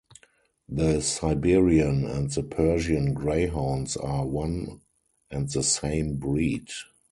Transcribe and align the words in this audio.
The 0.67 0.99
Siberian 1.01 2.05
and 2.07 2.31
the 2.31 2.41
Persian 2.41 3.13
greyhounds 3.13 3.95
are 3.97 4.25
one 4.25 4.81
and 5.29 5.47
the 5.47 5.61
same 5.61 6.15
breed. 6.17 6.69